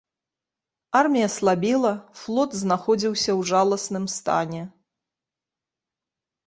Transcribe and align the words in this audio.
Армія 1.01 1.27
слабела, 1.33 1.93
флот 2.21 2.57
знаходзіўся 2.63 3.31
ў 3.39 3.51
жаласным 3.53 4.05
стане. 4.17 4.67